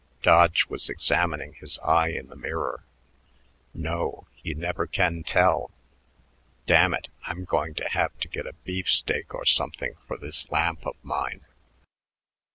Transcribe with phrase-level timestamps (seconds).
[0.23, 2.83] Dodge was examining his eye in the mirror.
[3.71, 5.69] "No, you never can tell....
[6.65, 10.87] Damn it, I'm going to have to get a beefsteak or something for this lamp
[10.87, 11.45] of mine."